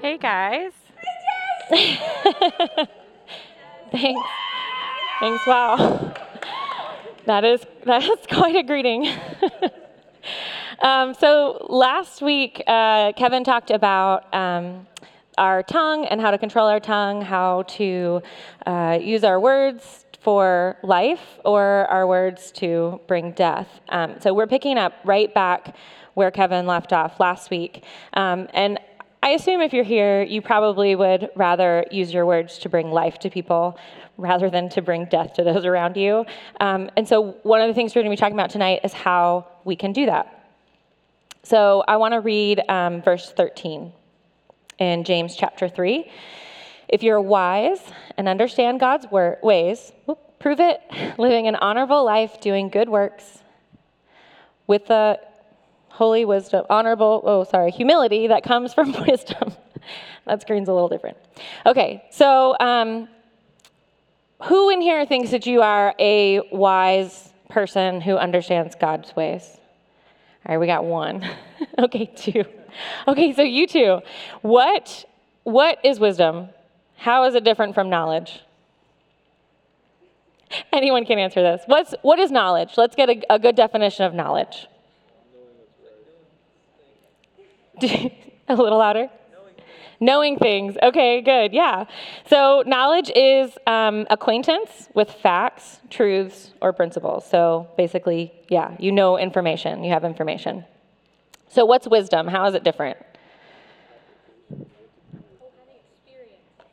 [0.00, 0.72] Hey guys.
[3.92, 4.28] Thanks.
[5.20, 5.46] Thanks.
[5.46, 6.14] Wow.
[7.26, 9.08] That is that is quite a greeting.
[10.82, 14.86] um, so last week, uh, Kevin talked about um,
[15.36, 18.22] our tongue and how to control our tongue, how to
[18.64, 23.68] uh, use our words for life or our words to bring death.
[23.90, 25.76] Um, so we're picking up right back
[26.14, 28.78] where Kevin left off last week, um, and
[29.22, 33.18] I assume if you're here, you probably would rather use your words to bring life
[33.18, 33.78] to people
[34.16, 36.24] rather than to bring death to those around you.
[36.58, 38.94] Um, and so, one of the things we're going to be talking about tonight is
[38.94, 40.52] how we can do that.
[41.42, 43.92] So, I want to read um, verse 13
[44.78, 46.10] in James chapter 3.
[46.88, 47.80] If you're wise
[48.16, 50.80] and understand God's wor- ways, whoop, prove it
[51.18, 53.42] living an honorable life, doing good works
[54.66, 55.20] with the
[55.90, 59.52] holy wisdom, honorable, oh, sorry, humility that comes from wisdom.
[60.26, 61.16] that screen's a little different.
[61.66, 63.08] Okay, so um,
[64.44, 69.42] who in here thinks that you are a wise person who understands God's ways?
[70.46, 71.28] All right, we got one.
[71.78, 72.44] okay, two.
[73.06, 74.00] Okay, so you two.
[74.42, 75.04] What
[75.42, 76.50] what is wisdom?
[76.96, 78.40] How is it different from knowledge?
[80.72, 81.62] Anyone can answer this.
[81.66, 82.70] What's what is knowledge?
[82.76, 84.66] Let's get a, a good definition of knowledge.
[88.48, 89.08] a little louder.
[90.02, 90.76] Knowing things.
[90.82, 91.52] Okay, good.
[91.52, 91.84] Yeah.
[92.26, 97.28] So, knowledge is um, acquaintance with facts, truths, or principles.
[97.28, 100.64] So, basically, yeah, you know information, you have information.
[101.48, 102.28] So, what's wisdom?
[102.28, 102.96] How is it different?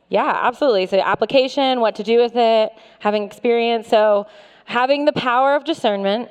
[0.08, 0.86] Yeah, absolutely.
[0.86, 3.88] So, application, what to do with it, having experience.
[3.88, 4.26] So,
[4.64, 6.30] having the power of discernment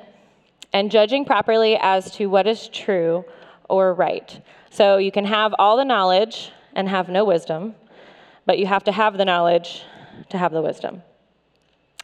[0.72, 3.24] and judging properly as to what is true
[3.68, 4.40] or right.
[4.70, 7.74] So you can have all the knowledge and have no wisdom,
[8.46, 9.82] but you have to have the knowledge
[10.30, 11.02] to have the wisdom.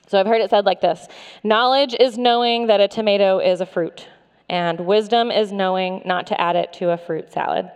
[0.09, 1.09] So I've heard it said like this
[1.43, 4.09] Knowledge is knowing that a tomato is a fruit,
[4.49, 7.71] and wisdom is knowing not to add it to a fruit salad.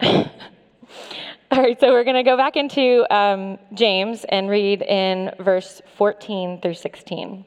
[1.52, 5.80] All right, so we're going to go back into um, James and read in verse
[5.96, 7.44] 14 through 16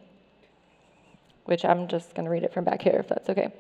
[1.50, 3.52] which I'm just going to read it from back here if that's okay.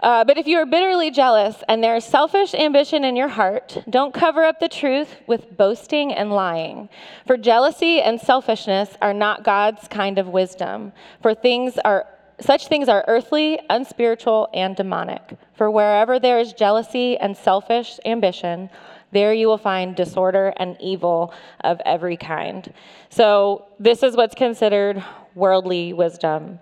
[0.00, 3.78] Uh, but if you are bitterly jealous and there is selfish ambition in your heart,
[3.88, 6.88] don't cover up the truth with boasting and lying.
[7.26, 10.92] For jealousy and selfishness are not God's kind of wisdom.
[11.22, 12.06] For things are
[12.38, 15.38] such things are earthly, unspiritual, and demonic.
[15.54, 18.68] For wherever there is jealousy and selfish ambition,
[19.12, 21.32] there you will find disorder and evil
[21.62, 22.72] of every kind.
[23.08, 25.02] So, this is what's considered
[25.34, 26.58] worldly wisdom.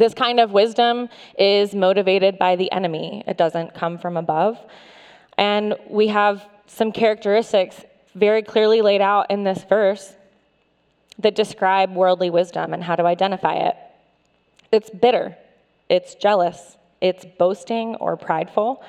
[0.00, 4.58] This kind of wisdom is motivated by the enemy, it doesn't come from above.
[5.36, 7.84] And we have some characteristics
[8.14, 10.14] very clearly laid out in this verse
[11.18, 13.76] that describe worldly wisdom and how to identify it.
[14.72, 15.36] It's bitter,
[15.90, 18.82] it's jealous, it's boasting or prideful,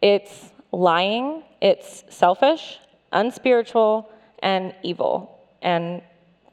[0.00, 2.78] it's lying, it's selfish,
[3.10, 4.08] unspiritual,
[4.38, 5.40] and evil.
[5.60, 6.02] And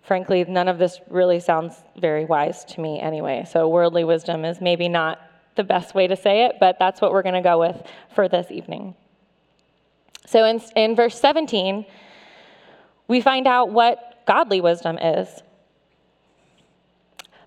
[0.03, 3.46] frankly, none of this really sounds very wise to me anyway.
[3.50, 5.19] So, worldly wisdom is maybe not
[5.56, 7.81] the best way to say it, but that's what we're going to go with
[8.14, 8.96] for this evening.
[10.25, 11.86] So, in, in verse 17,
[13.08, 15.41] we find out what godly wisdom is.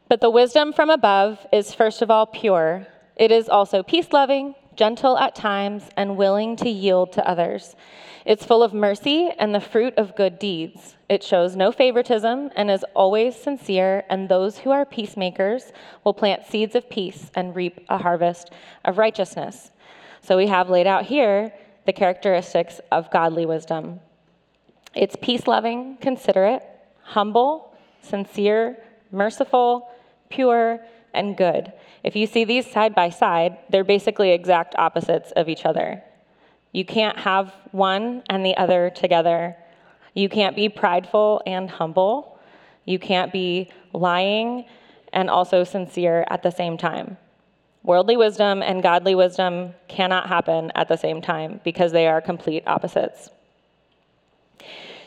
[0.09, 2.87] But the wisdom from above is first of all pure.
[3.17, 7.75] It is also peace loving, gentle at times, and willing to yield to others.
[8.25, 10.97] It's full of mercy and the fruit of good deeds.
[11.09, 15.73] It shows no favoritism and is always sincere, and those who are peacemakers
[16.05, 18.51] will plant seeds of peace and reap a harvest
[18.85, 19.71] of righteousness.
[20.23, 21.53] So we have laid out here
[21.85, 24.01] the characteristics of godly wisdom
[24.97, 26.63] it's peace loving, considerate,
[27.03, 28.79] humble, sincere,
[29.13, 29.91] merciful,
[30.31, 30.81] pure,
[31.13, 31.71] and good.
[32.07, 36.05] If you see these side by side, they're basically exact opposites of each other.
[36.71, 39.57] You can't have one and the other together.
[40.15, 42.39] You can't be prideful and humble.
[42.85, 44.67] You can't be lying
[45.13, 47.17] and also sincere at the same time.
[47.83, 52.63] Worldly wisdom and godly wisdom cannot happen at the same time because they are complete
[52.69, 53.31] opposites.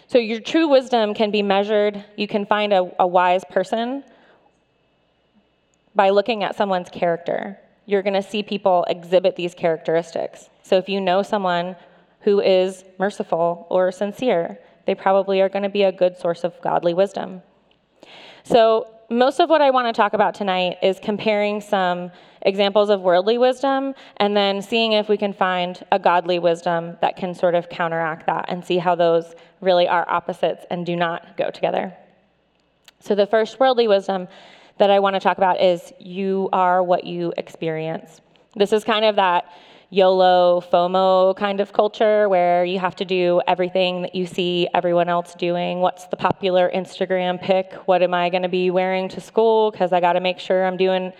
[0.07, 2.03] So, your true wisdom can be measured.
[2.17, 4.03] You can find a, a wise person
[5.95, 7.59] by looking at someone's character
[7.89, 10.51] you're going to see people exhibit these characteristics.
[10.61, 11.75] So if you know someone
[12.19, 16.53] who is merciful or sincere, they probably are going to be a good source of
[16.61, 17.41] godly wisdom.
[18.43, 22.11] So most of what I want to talk about tonight is comparing some
[22.43, 27.17] examples of worldly wisdom and then seeing if we can find a godly wisdom that
[27.17, 31.35] can sort of counteract that and see how those really are opposites and do not
[31.37, 31.91] go together.
[32.99, 34.27] So, the first worldly wisdom
[34.79, 38.21] that I want to talk about is you are what you experience.
[38.55, 39.45] This is kind of that
[39.91, 45.09] YOLO, FOMO kind of culture where you have to do everything that you see everyone
[45.09, 45.79] else doing.
[45.79, 47.73] What's the popular Instagram pic?
[47.85, 49.71] What am I going to be wearing to school?
[49.71, 51.11] Because I got to make sure I'm doing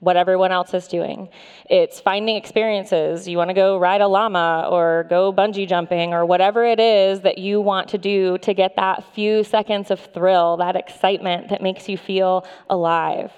[0.00, 1.28] what everyone else is doing.
[1.68, 3.28] It's finding experiences.
[3.28, 7.20] You want to go ride a llama or go bungee jumping or whatever it is
[7.20, 11.62] that you want to do to get that few seconds of thrill, that excitement that
[11.62, 13.30] makes you feel alive.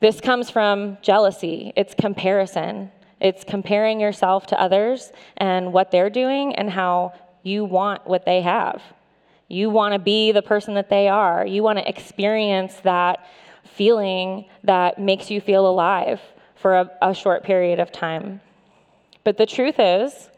[0.00, 2.90] This comes from jealousy, it's comparison.
[3.20, 8.42] It's comparing yourself to others and what they're doing and how you want what they
[8.42, 8.80] have.
[9.48, 11.44] You want to be the person that they are.
[11.46, 13.26] You want to experience that
[13.74, 16.20] feeling that makes you feel alive
[16.56, 18.40] for a, a short period of time.
[19.24, 20.28] But the truth is,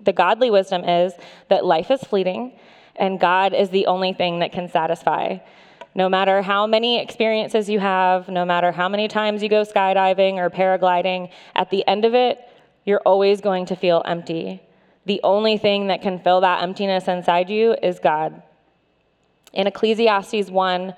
[0.00, 1.12] the godly wisdom is
[1.48, 2.52] that life is fleeting
[2.96, 5.38] and God is the only thing that can satisfy.
[5.94, 10.34] No matter how many experiences you have, no matter how many times you go skydiving
[10.34, 12.38] or paragliding, at the end of it,
[12.84, 14.62] you're always going to feel empty.
[15.04, 18.42] The only thing that can fill that emptiness inside you is God.
[19.52, 20.94] In Ecclesiastes 1,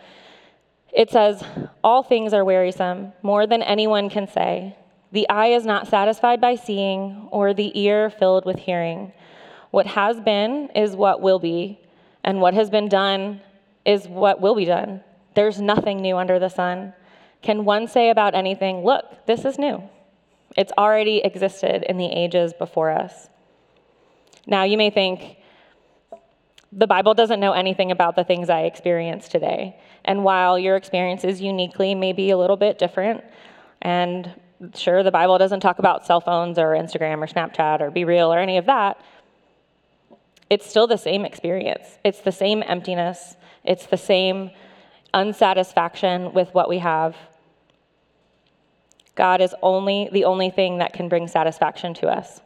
[0.95, 1.43] it says,
[1.83, 4.77] All things are wearisome, more than anyone can say.
[5.13, 9.13] The eye is not satisfied by seeing, or the ear filled with hearing.
[9.71, 11.81] What has been is what will be,
[12.23, 13.41] and what has been done
[13.85, 15.03] is what will be done.
[15.35, 16.95] There's nothing new under the sun.
[17.43, 19.83] Can one say about anything, Look, this is new?
[20.57, 23.29] It's already existed in the ages before us.
[24.47, 25.39] Now, you may think,
[26.77, 29.77] the Bible doesn't know anything about the things I experience today.
[30.05, 33.23] And while your experience is uniquely maybe a little bit different,
[33.81, 34.35] and
[34.75, 38.33] sure, the Bible doesn't talk about cell phones or Instagram or Snapchat or Be Real
[38.33, 39.01] or any of that,
[40.51, 41.99] it's still the same experience.
[42.05, 44.51] It's the same emptiness, it's the same
[45.13, 47.17] unsatisfaction with what we have.
[49.15, 52.41] God is only the only thing that can bring satisfaction to us.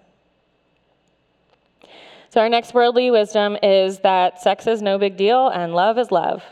[2.31, 6.11] So, our next worldly wisdom is that sex is no big deal and love is
[6.11, 6.43] love.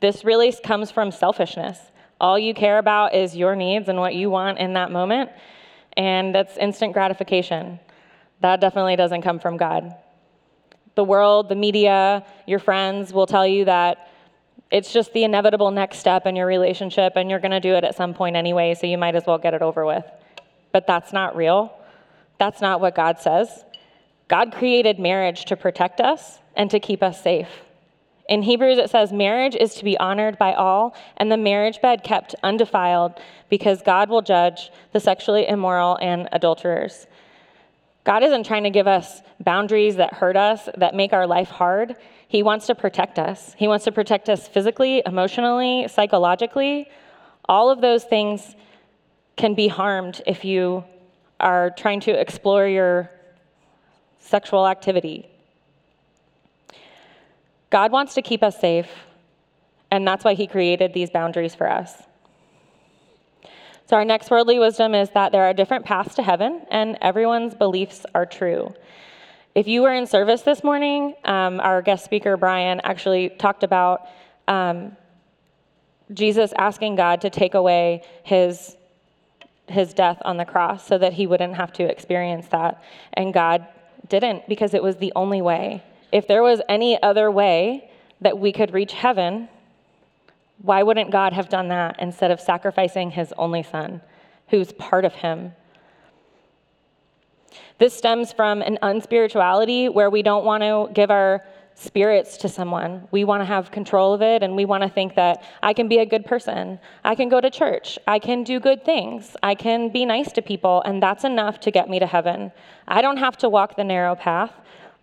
[0.00, 1.78] This really comes from selfishness.
[2.20, 5.30] All you care about is your needs and what you want in that moment,
[5.96, 7.80] and that's instant gratification.
[8.40, 9.94] That definitely doesn't come from God.
[10.94, 14.10] The world, the media, your friends will tell you that
[14.70, 17.84] it's just the inevitable next step in your relationship, and you're going to do it
[17.84, 20.04] at some point anyway, so you might as well get it over with.
[20.70, 21.74] But that's not real.
[22.38, 23.64] That's not what God says.
[24.28, 27.48] God created marriage to protect us and to keep us safe.
[28.28, 32.02] In Hebrews, it says, Marriage is to be honored by all, and the marriage bed
[32.02, 37.06] kept undefiled, because God will judge the sexually immoral and adulterers.
[38.04, 41.96] God isn't trying to give us boundaries that hurt us, that make our life hard.
[42.28, 43.54] He wants to protect us.
[43.58, 46.88] He wants to protect us physically, emotionally, psychologically.
[47.46, 48.56] All of those things
[49.36, 50.84] can be harmed if you
[51.40, 53.10] are trying to explore your
[54.24, 55.28] sexual activity.
[57.70, 58.88] God wants to keep us safe,
[59.90, 62.02] and that's why He created these boundaries for us.
[63.86, 67.54] So, our next worldly wisdom is that there are different paths to heaven, and everyone's
[67.54, 68.74] beliefs are true.
[69.54, 74.08] If you were in service this morning, um, our guest speaker, Brian, actually talked about
[74.48, 74.96] um,
[76.12, 78.76] Jesus asking God to take away his,
[79.68, 82.82] his death on the cross so that he wouldn't have to experience that.
[83.12, 83.66] And God
[84.08, 85.82] didn't because it was the only way.
[86.12, 89.48] If there was any other way that we could reach heaven,
[90.62, 94.00] why wouldn't God have done that instead of sacrificing his only son,
[94.48, 95.52] who's part of him?
[97.78, 101.44] This stems from an unspirituality where we don't want to give our
[101.74, 103.06] spirits to someone.
[103.10, 105.88] We want to have control of it and we want to think that I can
[105.88, 106.78] be a good person.
[107.02, 107.98] I can go to church.
[108.06, 109.36] I can do good things.
[109.42, 112.52] I can be nice to people, and that's enough to get me to heaven.
[112.86, 114.52] I don't have to walk the narrow path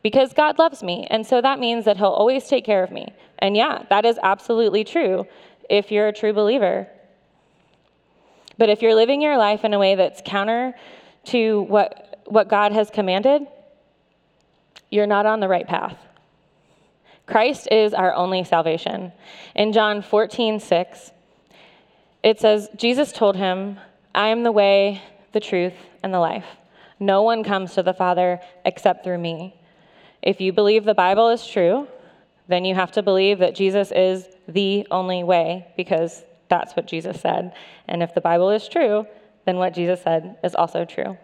[0.01, 1.06] because God loves me.
[1.10, 3.13] And so that means that He'll always take care of me.
[3.40, 5.28] And yeah, that is absolutely true
[5.70, 6.88] if you're a true believer.
[8.58, 10.74] But if you're living your life in a way that's counter
[11.25, 13.46] to what, what God has commanded,
[14.90, 15.98] you're not on the right path.
[17.25, 19.12] Christ is our only salvation.
[19.56, 21.12] In John 14, 6,
[22.24, 23.80] it says, Jesus told him,
[24.13, 25.01] I am the way,
[25.32, 25.74] the truth,
[26.04, 26.46] and the life.
[27.00, 29.56] No one comes to the Father except through me.
[30.22, 31.88] If you believe the Bible is true,
[32.48, 37.20] then you have to believe that Jesus is the only way because that's what Jesus
[37.20, 37.54] said.
[37.88, 39.08] And if the Bible is true,
[39.46, 41.18] then what Jesus said is also true.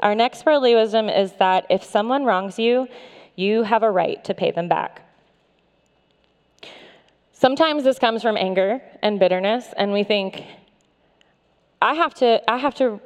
[0.00, 2.88] Our next worldly wisdom is that if someone wrongs you,
[3.36, 5.02] you have a right to pay them back.
[7.32, 10.44] Sometimes this comes from anger and bitterness, and we think,
[11.80, 13.00] I have to, I have to,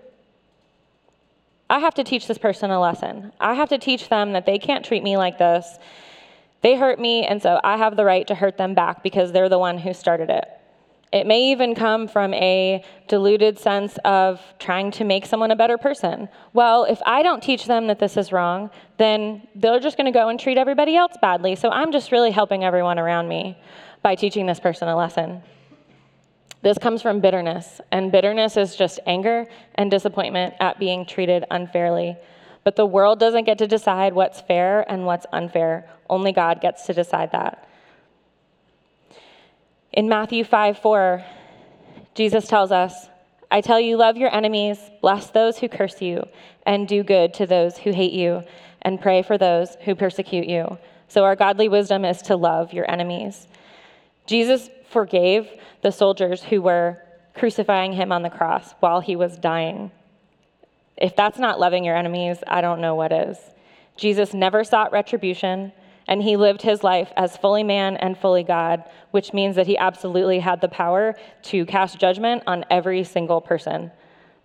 [1.70, 3.32] I have to teach this person a lesson.
[3.38, 5.78] I have to teach them that they can't treat me like this.
[6.62, 9.48] They hurt me, and so I have the right to hurt them back because they're
[9.48, 10.48] the one who started it.
[11.14, 15.78] It may even come from a deluded sense of trying to make someone a better
[15.78, 16.28] person.
[16.52, 18.68] Well, if I don't teach them that this is wrong,
[18.98, 21.54] then they're just going to go and treat everybody else badly.
[21.54, 23.56] So I'm just really helping everyone around me
[24.02, 25.40] by teaching this person a lesson.
[26.62, 32.16] This comes from bitterness, and bitterness is just anger and disappointment at being treated unfairly.
[32.64, 35.88] But the world doesn't get to decide what's fair and what's unfair.
[36.10, 37.68] Only God gets to decide that.
[39.94, 41.24] In Matthew 5 4,
[42.16, 43.08] Jesus tells us,
[43.48, 46.24] I tell you, love your enemies, bless those who curse you,
[46.66, 48.42] and do good to those who hate you,
[48.82, 50.78] and pray for those who persecute you.
[51.06, 53.46] So, our godly wisdom is to love your enemies.
[54.26, 55.48] Jesus forgave
[55.82, 57.00] the soldiers who were
[57.34, 59.92] crucifying him on the cross while he was dying.
[60.96, 63.38] If that's not loving your enemies, I don't know what is.
[63.96, 65.72] Jesus never sought retribution
[66.06, 69.78] and he lived his life as fully man and fully God, which means that he
[69.78, 73.90] absolutely had the power to cast judgment on every single person.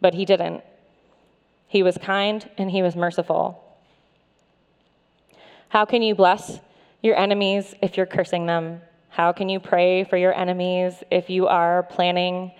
[0.01, 0.63] But he didn't.
[1.67, 3.63] He was kind and he was merciful.
[5.69, 6.59] How can you bless
[7.03, 8.81] your enemies if you're cursing them?
[9.09, 12.51] How can you pray for your enemies if you are planning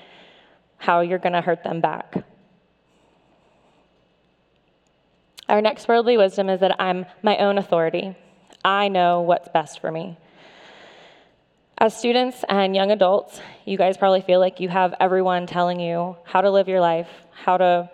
[0.77, 2.23] how you're going to hurt them back?
[5.47, 8.15] Our next worldly wisdom is that I'm my own authority.
[8.63, 10.17] I know what's best for me.
[11.77, 16.17] As students and young adults, you guys probably feel like you have everyone telling you
[16.25, 17.89] how to live your life, how to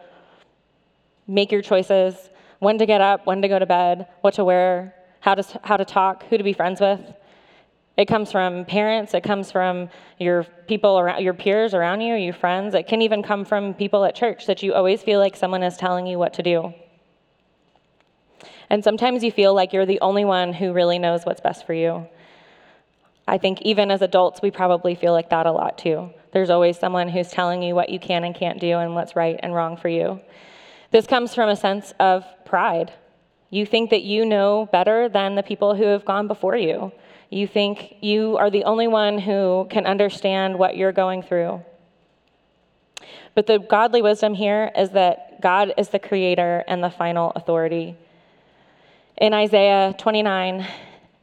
[1.28, 2.16] make your choices,
[2.60, 5.78] when to get up, when to go to bed, what to wear, how to, how
[5.78, 7.00] to talk, who to be friends with.
[7.96, 12.34] It comes from parents, it comes from your people around your peers around you, your
[12.34, 12.74] friends.
[12.74, 15.78] It can even come from people at church that you always feel like someone is
[15.78, 16.74] telling you what to do.
[18.70, 21.74] And sometimes you feel like you're the only one who really knows what's best for
[21.74, 22.08] you.
[23.28, 26.12] I think even as adults, we probably feel like that a lot too.
[26.32, 29.40] There's always someone who's telling you what you can and can't do and what's right
[29.42, 30.20] and wrong for you.
[30.92, 32.94] This comes from a sense of pride.
[33.50, 36.92] You think that you know better than the people who have gone before you.
[37.30, 41.64] You think you are the only one who can understand what you're going through.
[43.34, 47.98] But the godly wisdom here is that God is the creator and the final authority.
[49.18, 50.68] In Isaiah 29,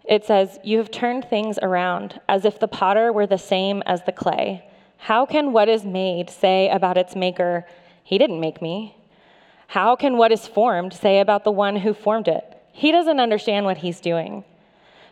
[0.05, 4.03] it says, You have turned things around as if the potter were the same as
[4.05, 4.65] the clay.
[4.97, 7.67] How can what is made say about its maker,
[8.03, 8.97] He didn't make me?
[9.67, 12.45] How can what is formed say about the one who formed it?
[12.73, 14.45] He doesn't understand what he's doing.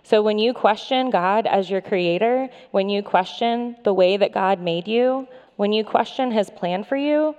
[0.02, 4.60] So when you question God as your creator, when you question the way that God
[4.60, 7.36] made you, when you question his plan for you,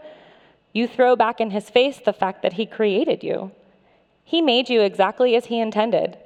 [0.74, 3.52] you throw back in his face the fact that he created you.
[4.32, 6.18] He made you exactly as He intended.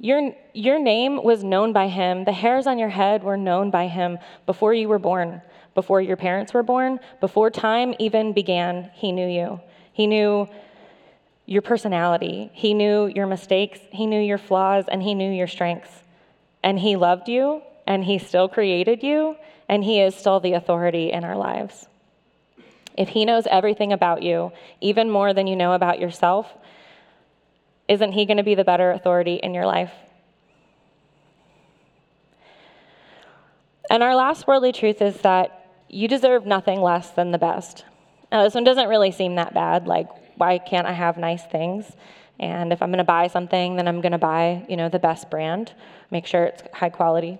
[0.00, 2.24] Your, your name was known by Him.
[2.24, 5.40] The hairs on your head were known by Him before you were born,
[5.76, 8.90] before your parents were born, before time even began.
[8.94, 9.60] He knew you.
[9.92, 10.48] He knew
[11.46, 12.50] your personality.
[12.52, 13.78] He knew your mistakes.
[13.92, 16.02] He knew your flaws, and He knew your strengths.
[16.64, 19.36] And He loved you, and He still created you,
[19.68, 21.86] and He is still the authority in our lives.
[22.96, 24.50] If He knows everything about you,
[24.80, 26.52] even more than you know about yourself,
[27.88, 29.92] isn't He going to be the better authority in your life?
[33.90, 37.84] And our last worldly truth is that you deserve nothing less than the best.
[38.30, 39.86] Now, this one doesn't really seem that bad.
[39.86, 41.90] Like, why can't I have nice things?
[42.38, 44.98] And if I'm going to buy something, then I'm going to buy, you know, the
[44.98, 45.72] best brand.
[46.10, 47.38] Make sure it's high quality.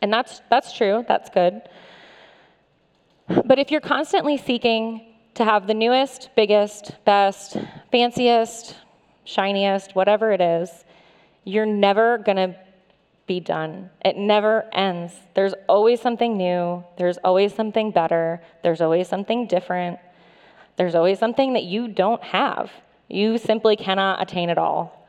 [0.00, 1.04] And that's that's true.
[1.08, 1.62] That's good.
[3.26, 7.56] But if you're constantly seeking to have the newest, biggest, best,
[7.90, 8.76] fanciest,
[9.28, 10.70] shiniest, whatever it is,
[11.44, 12.56] you're never going to
[13.26, 13.90] be done.
[14.02, 15.12] It never ends.
[15.34, 19.98] There's always something new, there's always something better, there's always something different,
[20.76, 22.70] there's always something that you don't have.
[23.08, 25.06] You simply cannot attain it all.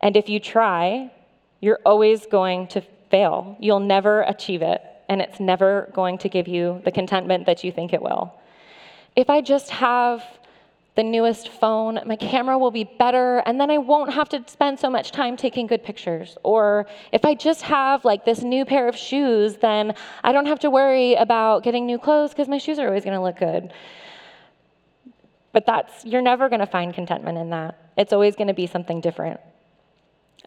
[0.00, 1.12] And if you try,
[1.60, 3.56] you're always going to fail.
[3.60, 7.70] You'll never achieve it, and it's never going to give you the contentment that you
[7.70, 8.34] think it will.
[9.14, 10.24] If I just have
[10.94, 14.78] the newest phone, my camera will be better, and then I won't have to spend
[14.78, 16.36] so much time taking good pictures.
[16.42, 20.60] Or if I just have like this new pair of shoes, then I don't have
[20.60, 23.72] to worry about getting new clothes because my shoes are always going to look good.
[25.52, 27.78] But that's, you're never going to find contentment in that.
[27.96, 29.40] It's always going to be something different.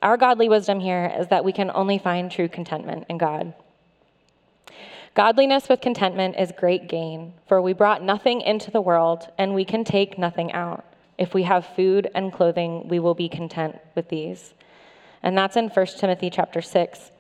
[0.01, 3.53] Our godly wisdom here is that we can only find true contentment in God.
[5.15, 9.63] Godliness with contentment is great gain, for we brought nothing into the world, and we
[9.63, 10.83] can take nothing out.
[11.17, 14.53] If we have food and clothing, we will be content with these.
[15.23, 17.11] And that's in 1 Timothy chapter 6.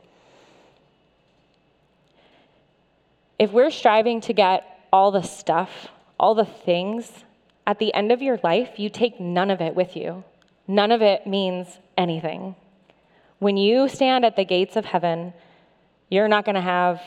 [3.39, 5.87] If we're striving to get all the stuff,
[6.19, 7.23] all the things,
[7.65, 10.25] at the end of your life, you take none of it with you.
[10.67, 12.55] None of it means anything.
[13.39, 15.33] When you stand at the gates of heaven,
[16.09, 17.01] you're not going to have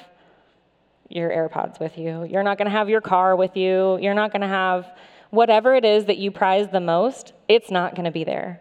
[1.09, 2.25] your AirPods with you.
[2.25, 3.99] You're not going to have your car with you.
[4.01, 4.87] You're not going to have
[5.31, 8.61] whatever it is that you prize the most, it's not going to be there.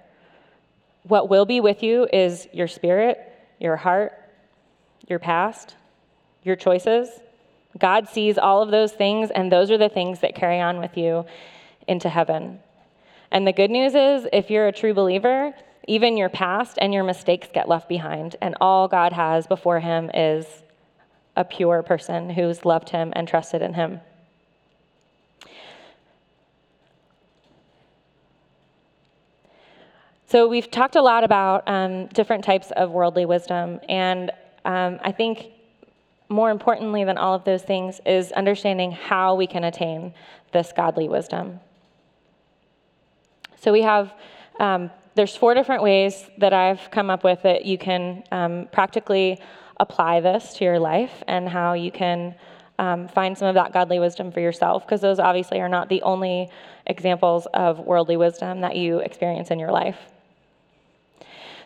[1.04, 3.20] What will be with you is your spirit,
[3.60, 4.14] your heart,
[5.08, 5.76] your past,
[6.44, 7.10] your choices.
[7.78, 10.98] God sees all of those things, and those are the things that carry on with
[10.98, 11.26] you
[11.88, 12.60] into heaven.
[13.32, 15.54] And the good news is, if you're a true believer,
[15.88, 20.12] even your past and your mistakes get left behind, and all God has before Him
[20.14, 20.46] is
[21.38, 24.02] a pure person who's loved him and trusted in him.
[30.30, 34.30] So, we've talked a lot about um, different types of worldly wisdom, and
[34.66, 35.52] um, I think
[36.28, 40.14] more importantly than all of those things is understanding how we can attain
[40.52, 41.62] this godly wisdom.
[43.56, 44.14] So, we have
[44.60, 49.42] um, there's four different ways that I've come up with that you can um, practically
[49.80, 52.36] apply this to your life and how you can
[52.80, 56.02] um, find some of that godly wisdom for yourself, because those obviously are not the
[56.04, 56.50] only
[56.86, 59.98] examples of worldly wisdom that you experience in your life.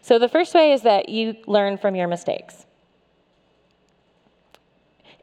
[0.01, 2.65] So, the first way is that you learn from your mistakes.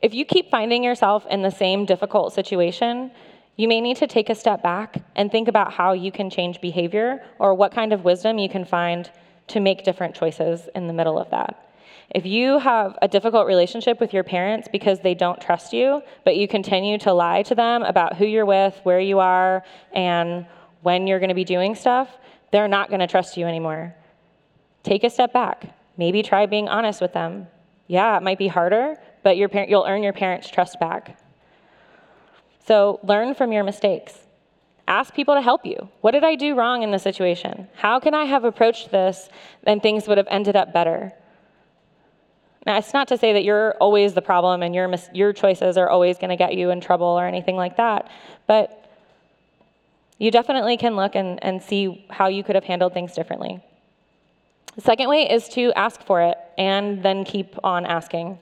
[0.00, 3.11] If you keep finding yourself in the same difficult situation,
[3.57, 6.61] you may need to take a step back and think about how you can change
[6.61, 9.11] behavior or what kind of wisdom you can find
[9.49, 11.68] to make different choices in the middle of that.
[12.10, 16.36] If you have a difficult relationship with your parents because they don't trust you, but
[16.36, 20.47] you continue to lie to them about who you're with, where you are, and
[20.82, 22.08] when you're going to be doing stuff,
[22.50, 23.94] they're not going to trust you anymore.
[24.82, 25.75] Take a step back.
[25.99, 27.47] Maybe try being honest with them.
[27.88, 31.18] Yeah, it might be harder, but your you'll earn your parents' trust back.
[32.66, 34.18] So learn from your mistakes.
[34.86, 35.90] Ask people to help you.
[36.00, 37.68] What did I do wrong in this situation?
[37.75, 39.28] How can I have approached this
[39.64, 41.12] and things would have ended up better?
[42.69, 45.78] Now, it's not to say that you're always the problem and your, mis- your choices
[45.78, 48.11] are always going to get you in trouble or anything like that,
[48.47, 48.91] but
[50.19, 53.65] you definitely can look and, and see how you could have handled things differently.
[54.75, 58.39] The second way is to ask for it and then keep on asking.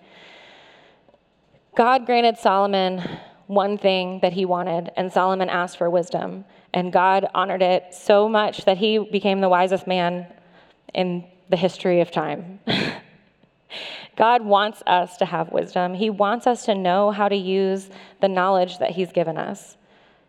[1.77, 3.09] God granted Solomon
[3.47, 6.45] one thing that he wanted, and Solomon asked for wisdom.
[6.75, 10.27] And God honored it so much that he became the wisest man
[10.93, 12.59] in the history of time.
[14.17, 15.95] God wants us to have wisdom.
[15.95, 19.77] He wants us to know how to use the knowledge that He's given us.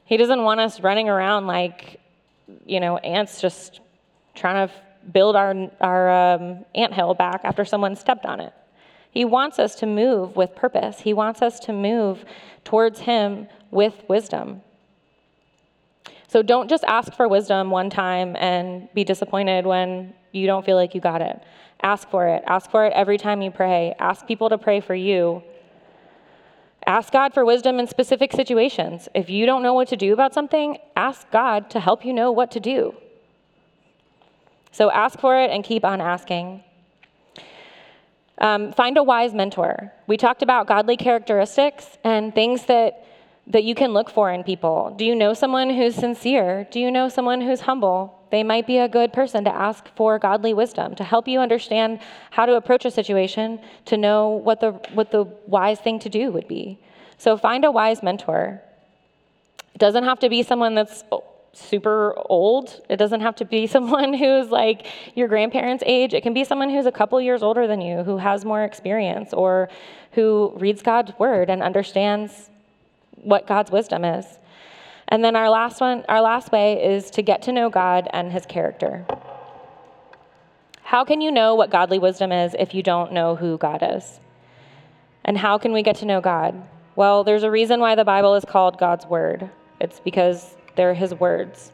[0.06, 2.00] He doesn't want us running around like,
[2.66, 3.80] you know, ants just
[4.36, 4.74] trying to
[5.12, 8.54] build our, our um, ant hill back after someone stepped on it.
[9.10, 11.00] He wants us to move with purpose.
[11.00, 12.24] He wants us to move
[12.64, 14.62] towards Him with wisdom.
[16.28, 20.76] So don't just ask for wisdom one time and be disappointed when you don't feel
[20.76, 21.42] like you got it.
[21.82, 22.44] Ask for it.
[22.48, 23.96] Ask for it every time you pray.
[24.00, 25.44] Ask people to pray for you.
[26.86, 29.10] Ask God for wisdom in specific situations.
[29.14, 32.32] If you don't know what to do about something, ask God to help you know
[32.32, 32.96] what to do.
[34.72, 36.64] So ask for it and keep on asking.
[38.38, 39.92] Um, find a wise mentor.
[40.06, 43.04] We talked about godly characteristics and things that
[43.48, 44.94] that you can look for in people.
[44.98, 46.68] Do you know someone who's sincere?
[46.70, 48.17] Do you know someone who's humble?
[48.30, 52.00] They might be a good person to ask for godly wisdom, to help you understand
[52.32, 56.32] how to approach a situation, to know what the, what the wise thing to do
[56.32, 56.80] would be.
[57.18, 58.62] So find a wise mentor.
[59.74, 61.04] It doesn't have to be someone that's
[61.54, 62.82] super old.
[62.90, 66.14] It doesn't have to be someone who's like your grandparents' age.
[66.14, 69.34] It can be someone who's a couple years older than you, who has more experience,
[69.34, 69.70] or
[70.14, 72.50] who reads God's word and understands
[73.16, 74.26] what God's wisdom is.
[75.10, 78.32] And then our last one, our last way is to get to know God and
[78.32, 79.06] his character.
[80.84, 84.20] How can you know what godly wisdom is if you don't know who God is?
[85.24, 86.62] And how can we get to know God?
[86.96, 89.50] Well, there's a reason why the Bible is called God's word.
[89.80, 91.72] It's because they're his words.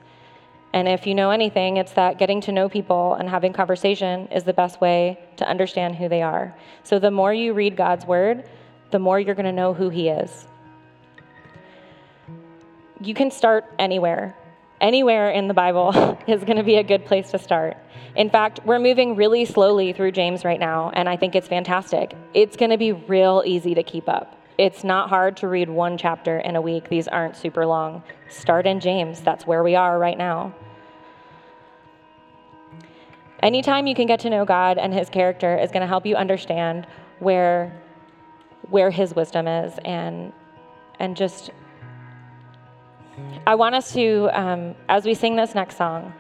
[0.74, 4.43] And if you know anything, it's that getting to know people and having conversation is
[4.43, 6.56] the best way to understand who they are.
[6.84, 8.50] So the more you read God's word,
[8.89, 10.48] the more you're going to know who He is.
[13.04, 14.34] You can start anywhere.
[14.80, 17.76] Anywhere in the Bible is going to be a good place to start.
[18.16, 22.16] In fact, we're moving really slowly through James right now, and I think it's fantastic.
[22.34, 24.38] It's going to be real easy to keep up.
[24.58, 26.88] It's not hard to read one chapter in a week.
[26.88, 28.04] These aren't super long.
[28.30, 29.20] Start in James.
[29.20, 30.54] That's where we are right now.
[33.42, 36.16] Anytime you can get to know God and his character is going to help you
[36.16, 36.88] understand
[37.20, 37.78] where
[38.70, 40.32] where his wisdom is and
[41.00, 41.52] and just
[43.45, 46.13] I want us to um, as we sing this next song,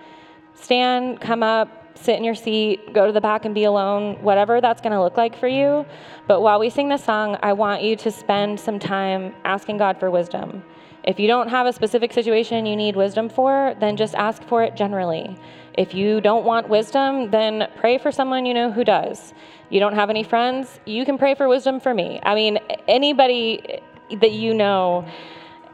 [0.55, 4.61] stand, come up, sit in your seat, go to the back and be alone, whatever
[4.61, 5.85] that's going to look like for you.
[6.27, 9.99] But while we sing this song, I want you to spend some time asking God
[9.99, 10.63] for wisdom.
[11.03, 14.63] If you don't have a specific situation you need wisdom for, then just ask for
[14.63, 15.37] it generally.
[15.77, 19.33] If you don't want wisdom, then pray for someone you know who does.
[19.69, 22.19] You don't have any friends, you can pray for wisdom for me.
[22.23, 23.81] I mean, anybody
[24.21, 25.05] that you know,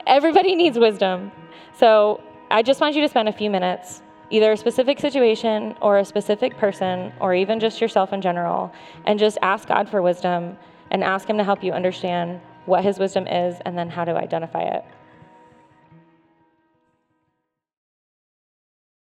[0.09, 1.31] everybody needs wisdom.
[1.73, 5.99] So I just want you to spend a few minutes either a specific situation or
[5.99, 8.73] a specific person or even just yourself in general
[9.05, 10.57] and just ask God for wisdom
[10.91, 14.15] and ask Him to help you understand what His wisdom is and then how to
[14.15, 14.83] identify it.